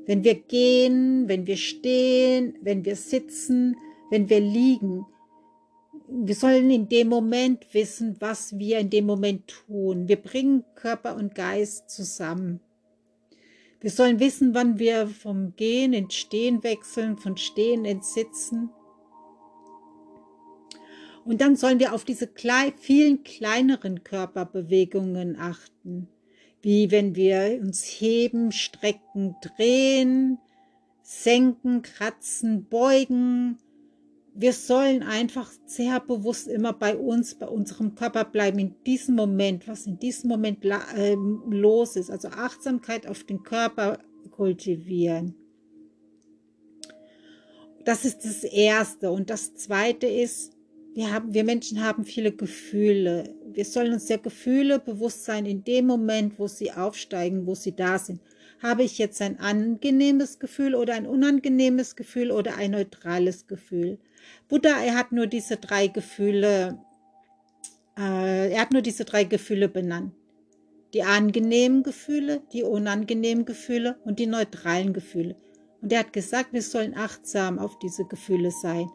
wenn 0.07 0.25
wir 0.25 0.35
gehen, 0.35 1.29
wenn 1.29 1.47
wir 1.47 1.57
stehen, 1.57 2.57
wenn 2.63 2.85
wir 2.85 2.97
sitzen, 2.97 3.77
wenn 4.11 4.29
wir 4.31 4.41
liegen, 4.41 5.07
wir 6.15 6.35
sollen 6.35 6.71
in 6.71 6.89
dem 6.89 7.09
Moment 7.09 7.73
wissen, 7.73 8.17
was 8.21 8.59
wir 8.59 8.79
in 8.79 8.91
dem 8.91 9.07
Moment 9.07 9.49
tun. 9.49 10.09
Wir 10.09 10.17
bringen 10.17 10.65
Körper 10.75 11.17
und 11.17 11.35
Geist 11.35 11.91
zusammen. 11.91 12.61
Wir 13.81 13.91
sollen 13.91 14.21
wissen, 14.21 14.55
wann 14.55 14.79
wir 14.79 15.07
vom 15.07 15.57
Gehen 15.57 15.93
ins 15.93 16.15
Stehen 16.15 16.63
wechseln, 16.63 17.17
von 17.17 17.37
Stehen 17.37 17.85
ins 17.85 18.15
Sitzen. 18.15 18.71
Und 21.25 21.41
dann 21.41 21.57
sollen 21.57 21.81
wir 21.81 21.95
auf 21.95 22.05
diese 22.05 22.29
vielen 22.79 23.25
kleineren 23.25 24.05
Körperbewegungen 24.05 25.37
achten, 25.39 26.09
wie 26.61 26.91
wenn 26.91 27.17
wir 27.17 27.59
uns 27.61 27.85
heben, 27.85 28.53
strecken, 28.53 29.37
drehen, 29.41 30.39
senken, 31.03 31.83
kratzen, 31.83 32.67
beugen, 32.67 33.59
wir 34.35 34.53
sollen 34.53 35.03
einfach 35.03 35.51
sehr 35.67 36.01
bewusst 36.01 36.49
immer 36.49 36.73
bei 36.73 36.97
uns, 36.97 37.35
bei 37.35 37.47
unserem 37.47 37.95
Körper 37.95 38.25
bleiben, 38.25 38.59
in 38.59 38.75
diesem 38.87 39.15
Moment, 39.15 39.69
was 39.69 39.87
in 39.87 39.99
diesem 39.99 40.29
Moment 40.31 40.65
äh, 40.65 41.15
los 41.15 41.97
ist. 41.97 42.11
Also 42.11 42.29
Achtsamkeit 42.29 43.07
auf 43.07 43.25
den 43.25 43.43
Körper 43.43 43.99
kultivieren. 44.31 45.35
Das 47.85 48.05
ist 48.05 48.25
das 48.25 48.45
Erste. 48.45 49.11
Und 49.11 49.29
das 49.29 49.55
Zweite 49.55 50.07
ist, 50.07 50.53
wir, 50.95 51.13
haben, 51.13 51.35
wir 51.35 51.45
Menschen 51.45 51.83
haben 51.83 52.05
viele 52.05 52.33
Gefühle. 52.33 53.35
Wir 53.53 53.65
sollen 53.65 53.93
uns 53.93 54.07
der 54.07 54.19
Gefühle 54.19 54.79
bewusst 54.79 55.25
sein 55.25 55.45
in 55.45 55.65
dem 55.65 55.87
Moment, 55.87 56.39
wo 56.39 56.47
sie 56.47 56.73
aufsteigen, 56.73 57.47
wo 57.47 57.55
sie 57.55 57.75
da 57.75 57.99
sind. 57.99 58.21
Habe 58.63 58.85
ich 58.85 58.97
jetzt 58.97 59.21
ein 59.21 59.41
angenehmes 59.41 60.39
Gefühl 60.39 60.75
oder 60.75 60.95
ein 60.95 61.07
unangenehmes 61.07 61.97
Gefühl 61.97 62.31
oder 62.31 62.57
ein 62.57 62.71
neutrales 62.71 63.47
Gefühl? 63.47 63.99
Buddha, 64.49 64.83
er 64.83 64.95
hat 64.95 65.13
nur 65.13 65.27
diese 65.27 65.57
drei 65.57 65.87
Gefühle, 65.89 66.79
äh, 67.99 68.53
er 68.53 68.61
hat 68.61 68.73
nur 68.73 68.83
diese 68.83 69.05
drei 69.05 69.25
Gefühle 69.25 69.69
benannt. 69.69 70.15
Die 70.95 71.03
angenehmen 71.03 71.83
Gefühle, 71.83 72.43
die 72.53 72.63
unangenehmen 72.63 73.45
Gefühle 73.45 73.99
und 74.05 74.19
die 74.19 74.27
neutralen 74.27 74.93
Gefühle. 74.93 75.37
Und 75.81 75.93
er 75.93 76.01
hat 76.01 76.13
gesagt, 76.13 76.53
wir 76.53 76.63
sollen 76.63 76.97
achtsam 76.97 77.59
auf 77.59 77.79
diese 77.79 78.05
Gefühle 78.05 78.51
sein. 78.51 78.89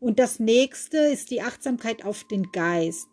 Und 0.00 0.18
das 0.18 0.38
nächste 0.38 0.98
ist 0.98 1.30
die 1.30 1.42
Achtsamkeit 1.42 2.04
auf 2.04 2.24
den 2.24 2.50
Geist. 2.52 3.08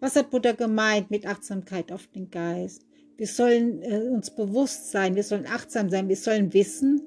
Was 0.00 0.14
hat 0.14 0.30
Buddha 0.30 0.52
gemeint 0.52 1.10
mit 1.10 1.26
Achtsamkeit 1.26 1.90
auf 1.90 2.06
den 2.08 2.30
Geist? 2.30 2.82
Wir 3.16 3.26
sollen 3.26 3.82
äh, 3.82 4.08
uns 4.08 4.34
bewusst 4.34 4.92
sein, 4.92 5.16
wir 5.16 5.24
sollen 5.24 5.46
achtsam 5.46 5.90
sein, 5.90 6.08
wir 6.08 6.16
sollen 6.16 6.52
wissen, 6.54 7.02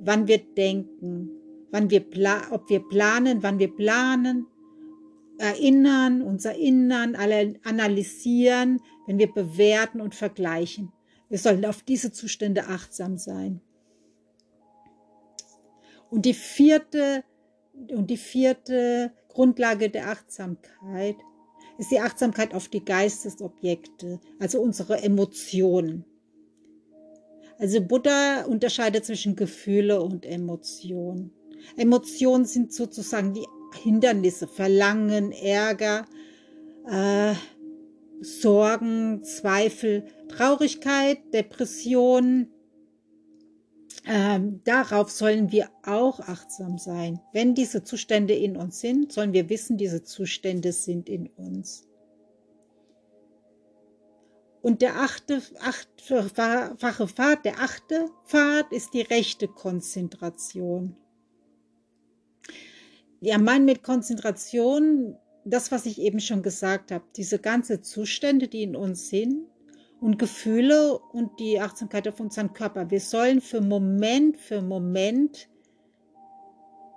wann 0.00 0.28
wir 0.28 0.38
denken, 0.38 1.30
wann 1.70 1.90
wir 1.90 2.04
ob 2.50 2.68
wir 2.70 2.80
planen, 2.80 3.42
wann 3.42 3.58
wir 3.58 3.74
planen, 3.74 4.46
erinnern, 5.38 6.22
uns 6.22 6.44
erinnern, 6.44 7.14
analysieren, 7.14 8.80
wenn 9.06 9.18
wir 9.18 9.32
bewerten 9.32 10.00
und 10.00 10.14
vergleichen. 10.14 10.92
Wir 11.28 11.38
sollen 11.38 11.64
auf 11.64 11.82
diese 11.82 12.10
Zustände 12.12 12.66
achtsam 12.66 13.18
sein. 13.18 13.60
Und 16.10 16.24
die 16.24 16.34
vierte, 16.34 17.22
und 17.74 18.08
die 18.08 18.16
vierte 18.16 19.12
Grundlage 19.28 19.90
der 19.90 20.08
Achtsamkeit 20.08 21.16
ist 21.78 21.92
die 21.92 22.00
Achtsamkeit 22.00 22.54
auf 22.54 22.68
die 22.68 22.84
Geistesobjekte, 22.84 24.20
also 24.40 24.60
unsere 24.60 25.02
Emotionen. 25.02 26.04
Also 27.58 27.80
Buddha 27.80 28.44
unterscheidet 28.44 29.04
zwischen 29.04 29.34
Gefühle 29.34 30.00
und 30.00 30.24
Emotionen. 30.24 31.32
Emotionen 31.76 32.44
sind 32.44 32.72
sozusagen 32.72 33.34
die 33.34 33.46
Hindernisse, 33.82 34.46
Verlangen, 34.46 35.32
Ärger, 35.32 36.06
äh, 36.88 37.34
Sorgen, 38.20 39.22
Zweifel, 39.24 40.06
Traurigkeit, 40.28 41.18
Depression. 41.32 42.48
Ähm, 44.06 44.60
darauf 44.64 45.10
sollen 45.10 45.52
wir 45.52 45.68
auch 45.84 46.20
achtsam 46.20 46.78
sein. 46.78 47.20
Wenn 47.32 47.54
diese 47.54 47.82
Zustände 47.82 48.34
in 48.34 48.56
uns 48.56 48.80
sind, 48.80 49.12
sollen 49.12 49.32
wir 49.32 49.50
wissen, 49.50 49.76
diese 49.76 50.02
Zustände 50.02 50.72
sind 50.72 51.08
in 51.08 51.26
uns. 51.26 51.87
Und 54.60 54.82
der 54.82 55.00
achte, 55.00 55.40
achtfache 55.60 57.08
Pfad, 57.08 57.44
der 57.44 57.60
achte 57.60 58.10
Pfad 58.26 58.72
ist 58.72 58.92
die 58.92 59.02
rechte 59.02 59.46
Konzentration. 59.46 60.96
Ja, 63.20 63.38
mein 63.38 63.64
mit 63.64 63.82
Konzentration, 63.82 65.16
das, 65.44 65.70
was 65.70 65.86
ich 65.86 66.00
eben 66.00 66.20
schon 66.20 66.42
gesagt 66.42 66.90
habe, 66.90 67.04
diese 67.16 67.38
ganze 67.38 67.82
Zustände, 67.82 68.48
die 68.48 68.62
in 68.62 68.76
uns 68.76 69.08
sind 69.08 69.46
und 70.00 70.18
Gefühle 70.18 70.98
und 70.98 71.38
die 71.40 71.60
Achtsamkeit 71.60 72.06
auf 72.08 72.20
unseren 72.20 72.52
Körper. 72.52 72.90
Wir 72.90 73.00
sollen 73.00 73.40
für 73.40 73.60
Moment 73.60 74.38
für 74.38 74.62
Moment 74.62 75.48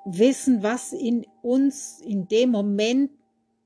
wissen, 0.06 0.63
was 0.63 0.93
in 0.93 1.26
uns 1.41 2.00
in 2.02 2.28
dem 2.28 2.50
Moment 2.50 3.12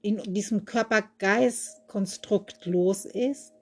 in 0.02 0.18
diesem 0.34 0.66
Körper-Geist-Konstrukt 0.66 2.66
los 2.66 3.06
ist 3.06 3.55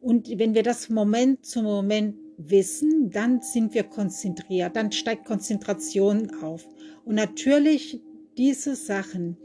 und 0.00 0.28
wenn 0.38 0.54
wir 0.54 0.62
das 0.62 0.88
Moment 0.88 1.44
zu 1.44 1.62
Moment 1.62 2.16
wissen, 2.38 3.10
dann 3.10 3.42
sind 3.42 3.74
wir 3.74 3.84
konzentriert, 3.84 4.76
dann 4.76 4.92
steigt 4.92 5.24
Konzentration 5.24 6.30
auf. 6.42 6.66
Und 7.04 7.16
natürlich 7.16 8.00
diese 8.36 8.76
Sachen, 8.76 9.36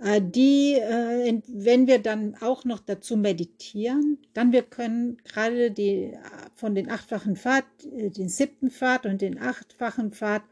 äh, 0.00 0.20
die, 0.22 0.74
äh, 0.74 1.40
wenn 1.48 1.86
wir 1.86 1.98
dann 1.98 2.34
auch 2.40 2.64
noch 2.64 2.80
dazu 2.80 3.16
meditieren, 3.16 4.18
dann 4.34 4.52
wir 4.52 4.62
können 4.62 5.16
gerade 5.24 5.70
die 5.70 6.12
von 6.56 6.74
den 6.74 6.90
achtfachen 6.90 7.36
Pfad, 7.36 7.64
äh, 7.96 8.10
den 8.10 8.28
siebten 8.28 8.70
Pfad 8.70 9.06
und 9.06 9.22
den 9.22 9.38
achtfachen 9.38 10.12
Pfad 10.12 10.42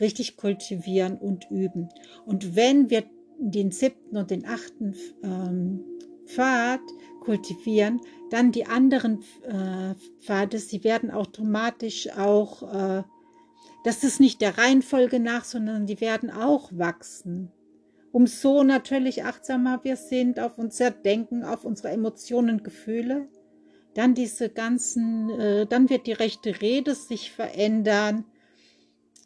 richtig 0.00 0.36
kultivieren 0.36 1.16
und 1.16 1.50
üben. 1.50 1.88
Und 2.26 2.54
wenn 2.54 2.90
wir 2.90 3.04
den 3.38 3.70
siebten 3.70 4.16
und 4.16 4.30
den 4.30 4.46
achten 4.46 4.94
ähm, 5.22 5.84
Pfad 6.28 6.80
kultivieren, 7.20 8.00
dann 8.30 8.52
die 8.52 8.66
anderen 8.66 9.22
äh, 9.42 9.94
Pfade, 10.20 10.58
sie 10.58 10.84
werden 10.84 11.10
automatisch 11.10 12.10
auch, 12.16 12.62
äh, 12.62 13.02
das 13.84 14.04
ist 14.04 14.20
nicht 14.20 14.40
der 14.40 14.58
Reihenfolge 14.58 15.20
nach, 15.20 15.44
sondern 15.44 15.86
die 15.86 16.00
werden 16.00 16.30
auch 16.30 16.70
wachsen. 16.72 17.50
Umso 18.12 18.64
natürlich 18.64 19.24
achtsamer 19.24 19.80
wir 19.84 19.96
sind 19.96 20.40
auf 20.40 20.58
unser 20.58 20.90
Denken, 20.90 21.44
auf 21.44 21.64
unsere 21.64 21.90
Emotionen, 21.90 22.62
Gefühle, 22.62 23.28
dann 23.94 24.14
diese 24.14 24.48
ganzen, 24.48 25.30
äh, 25.30 25.66
dann 25.66 25.90
wird 25.90 26.06
die 26.06 26.12
rechte 26.12 26.60
Rede 26.60 26.94
sich 26.94 27.32
verändern. 27.32 28.24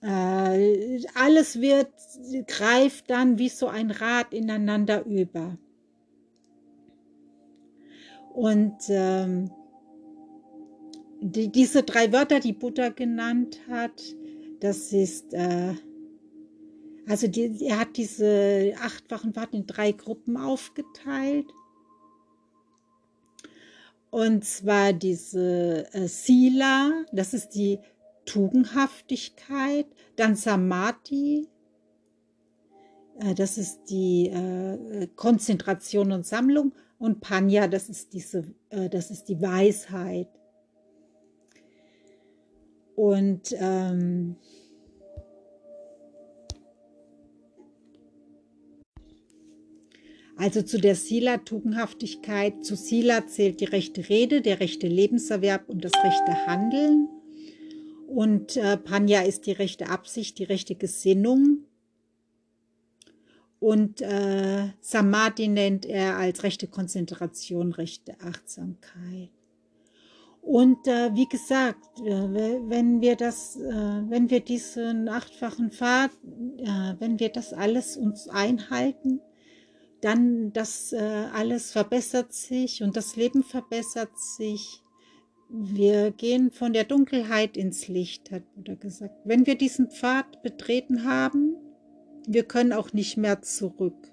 Äh, 0.02 1.04
alles 1.14 1.60
wird, 1.60 1.92
greift 2.46 3.10
dann 3.10 3.38
wie 3.38 3.48
so 3.48 3.68
ein 3.68 3.90
Rad 3.90 4.34
ineinander 4.34 5.04
über. 5.04 5.58
Und 8.32 8.78
ähm, 8.88 9.50
die, 11.20 11.50
diese 11.50 11.82
drei 11.82 12.12
Wörter, 12.12 12.40
die 12.40 12.52
Buddha 12.52 12.88
genannt 12.88 13.60
hat, 13.68 14.02
das 14.60 14.92
ist, 14.92 15.34
äh, 15.34 15.74
also 17.06 17.28
die, 17.28 17.66
er 17.66 17.80
hat 17.80 17.96
diese 17.96 18.74
achtfachen 18.80 19.36
Worte 19.36 19.56
in 19.56 19.66
drei 19.66 19.92
Gruppen 19.92 20.36
aufgeteilt. 20.36 21.46
Und 24.10 24.44
zwar 24.44 24.92
diese 24.92 25.92
äh, 25.92 26.06
Sila, 26.06 27.04
das 27.12 27.34
ist 27.34 27.50
die 27.50 27.78
Tugendhaftigkeit, 28.24 29.86
dann 30.16 30.36
Samadhi, 30.36 31.48
äh, 33.20 33.34
das 33.34 33.58
ist 33.58 33.84
die 33.90 34.28
äh, 34.28 35.06
Konzentration 35.16 36.12
und 36.12 36.26
Sammlung 36.26 36.72
und 37.02 37.20
Panya, 37.20 37.66
das 37.66 37.88
ist 37.88 38.12
diese, 38.12 38.44
äh, 38.70 38.88
das 38.88 39.10
ist 39.10 39.24
die 39.24 39.42
Weisheit. 39.42 40.28
Und 42.94 43.52
ähm, 43.58 44.36
also 50.36 50.62
zu 50.62 50.78
der 50.78 50.94
Sila-Tugendhaftigkeit, 50.94 52.64
zu 52.64 52.76
Sila 52.76 53.26
zählt 53.26 53.60
die 53.60 53.64
rechte 53.64 54.08
Rede, 54.08 54.40
der 54.40 54.60
rechte 54.60 54.86
Lebenserwerb 54.86 55.68
und 55.68 55.84
das 55.84 55.92
rechte 56.04 56.46
Handeln. 56.46 57.08
Und 58.06 58.56
äh, 58.56 58.76
Panya 58.76 59.22
ist 59.22 59.46
die 59.46 59.52
rechte 59.52 59.88
Absicht, 59.88 60.38
die 60.38 60.44
rechte 60.44 60.76
Gesinnung 60.76 61.64
und 63.62 64.03
äh, 64.03 64.70
Samadhi 64.81 65.46
nennt 65.46 65.87
er 65.87 66.16
als 66.16 66.42
rechte 66.42 66.66
Konzentration, 66.66 67.70
rechte 67.70 68.16
Achtsamkeit. 68.20 69.31
Und 70.40 70.88
äh, 70.88 71.14
wie 71.14 71.29
gesagt, 71.29 72.01
äh, 72.01 72.11
wenn 72.68 73.01
wir 73.01 73.14
das, 73.14 73.55
äh, 73.55 74.03
wenn 74.09 74.31
wir 74.31 74.40
diesen 74.40 75.09
achtfachen 75.09 75.70
Pfad, 75.70 76.11
äh, 76.59 76.94
wenn 76.98 77.20
wir 77.20 77.29
das 77.29 77.53
alles 77.53 77.96
uns 77.96 78.29
einhalten, 78.29 79.20
dann 80.01 80.53
das 80.53 80.92
äh, 80.92 81.27
alles 81.33 81.70
verbessert 81.70 82.33
sich 82.33 82.83
und 82.83 82.96
das 82.96 83.14
Leben 83.14 83.44
verbessert 83.44 84.18
sich. 84.18 84.83
Wir 85.48 86.11
gehen 86.11 86.51
von 86.51 86.72
der 86.72 86.83
Dunkelheit 86.83 87.57
ins 87.57 87.87
Licht, 87.87 88.33
hat 88.33 88.42
Buddha 88.57 88.75
gesagt. 88.75 89.14
Wenn 89.25 89.46
wir 89.46 89.55
diesen 89.55 89.88
Pfad 89.88 90.42
betreten 90.42 91.05
haben, 91.05 91.55
wir 92.26 92.44
können 92.44 92.72
auch 92.72 92.92
nicht 92.92 93.16
mehr 93.16 93.42
zurück. 93.42 94.12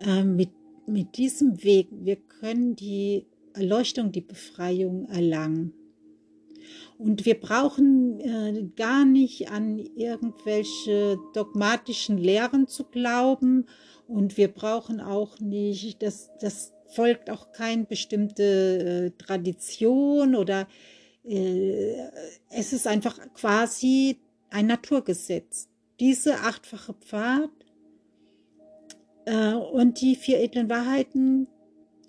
Äh, 0.00 0.24
mit, 0.24 0.50
mit 0.86 1.16
diesem 1.16 1.62
Weg, 1.62 1.88
wir 1.90 2.16
können 2.16 2.76
die 2.76 3.26
Erleuchtung, 3.54 4.12
die 4.12 4.20
Befreiung 4.20 5.06
erlangen. 5.06 5.72
Und 6.98 7.24
wir 7.26 7.38
brauchen 7.38 8.20
äh, 8.20 8.68
gar 8.76 9.04
nicht 9.04 9.50
an 9.50 9.78
irgendwelche 9.78 11.18
dogmatischen 11.34 12.18
Lehren 12.18 12.66
zu 12.66 12.84
glauben. 12.84 13.66
Und 14.08 14.36
wir 14.36 14.48
brauchen 14.48 15.00
auch 15.00 15.38
nicht, 15.40 16.02
das, 16.02 16.30
das 16.40 16.72
folgt 16.88 17.30
auch 17.30 17.52
keine 17.52 17.84
bestimmte 17.84 18.42
äh, 18.42 19.22
Tradition 19.22 20.34
oder 20.34 20.68
äh, 21.24 21.94
es 22.50 22.72
ist 22.72 22.86
einfach 22.86 23.18
quasi 23.34 24.18
ein 24.50 24.66
Naturgesetz 24.66 25.68
diese 26.00 26.40
achtfache 26.40 26.94
Pfad 26.94 27.50
äh, 29.24 29.54
und 29.54 30.00
die 30.00 30.16
vier 30.16 30.40
edlen 30.40 30.68
Wahrheiten, 30.68 31.48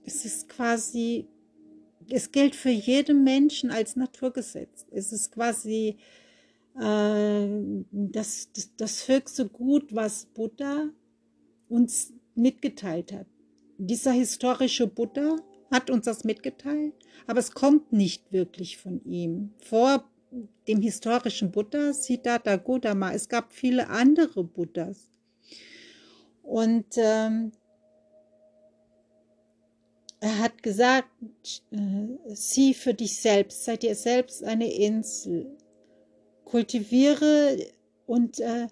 es 0.05 0.25
ist 0.25 0.49
quasi, 0.49 1.27
es 2.09 2.31
gilt 2.31 2.55
für 2.55 2.69
jeden 2.69 3.23
Menschen 3.23 3.71
als 3.71 3.95
Naturgesetz. 3.95 4.85
Es 4.91 5.11
ist 5.11 5.31
quasi 5.31 5.97
äh, 6.79 7.47
das, 7.91 8.49
das, 8.53 8.75
das 8.77 9.07
höchste 9.07 9.47
Gut, 9.47 9.93
was 9.93 10.25
Buddha 10.27 10.89
uns 11.67 12.13
mitgeteilt 12.35 13.11
hat. 13.11 13.27
Dieser 13.77 14.11
historische 14.11 14.87
Buddha 14.87 15.37
hat 15.71 15.89
uns 15.89 16.05
das 16.05 16.23
mitgeteilt, 16.23 16.93
aber 17.25 17.39
es 17.39 17.51
kommt 17.51 17.91
nicht 17.91 18.31
wirklich 18.31 18.77
von 18.77 19.03
ihm. 19.03 19.53
Vor 19.59 20.09
dem 20.67 20.81
historischen 20.81 21.51
Buddha, 21.51 21.93
Siddhartha 21.93 22.57
Gautama. 22.57 23.13
Es 23.13 23.27
gab 23.27 23.53
viele 23.53 23.87
andere 23.87 24.43
Buddhas. 24.43 25.09
Und 26.43 26.85
ähm, 26.97 27.51
er 30.19 30.39
hat 30.39 30.63
gesagt, 30.63 31.09
äh, 31.71 32.33
sieh 32.33 32.73
für 32.73 32.93
dich 32.93 33.19
selbst, 33.19 33.65
sei 33.65 33.77
dir 33.77 33.95
selbst 33.95 34.43
eine 34.43 34.71
Insel, 34.73 35.57
kultiviere 36.45 37.57
und 38.05 38.39
äh, 38.39 38.67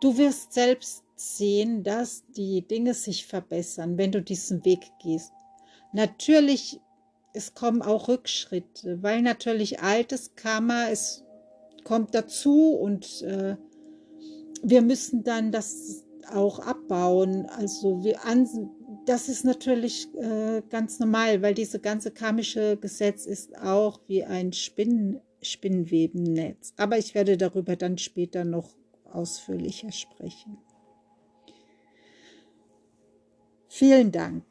du 0.00 0.16
wirst 0.16 0.52
selbst 0.52 1.02
sehen, 1.16 1.82
dass 1.82 2.24
die 2.36 2.62
Dinge 2.62 2.94
sich 2.94 3.26
verbessern, 3.26 3.98
wenn 3.98 4.12
du 4.12 4.22
diesen 4.22 4.64
Weg 4.64 4.90
gehst. 5.02 5.32
Natürlich 5.92 6.80
es 7.34 7.52
kommen 7.52 7.82
auch 7.82 8.08
Rückschritte, 8.08 9.02
weil 9.02 9.20
natürlich 9.20 9.80
altes 9.82 10.34
Karma, 10.36 10.88
es 10.90 11.24
kommt 11.82 12.14
dazu 12.14 12.70
und 12.70 13.22
äh, 13.22 13.56
wir 14.62 14.82
müssen 14.82 15.24
dann 15.24 15.52
das 15.52 16.04
auch 16.32 16.60
abbauen. 16.60 17.46
Also 17.46 18.02
wir 18.04 18.24
an, 18.24 18.48
das 19.04 19.28
ist 19.28 19.44
natürlich 19.44 20.08
äh, 20.14 20.62
ganz 20.70 21.00
normal, 21.00 21.42
weil 21.42 21.54
diese 21.54 21.80
ganze 21.80 22.12
karmische 22.12 22.76
Gesetz 22.76 23.26
ist 23.26 23.58
auch 23.58 24.00
wie 24.06 24.24
ein 24.24 24.52
Spinnen, 24.52 25.20
Spinnwebennetz. 25.42 26.72
Aber 26.76 26.98
ich 26.98 27.14
werde 27.14 27.36
darüber 27.36 27.74
dann 27.76 27.98
später 27.98 28.44
noch 28.44 28.70
ausführlicher 29.12 29.92
sprechen. 29.92 30.56
Vielen 33.68 34.12
Dank. 34.12 34.44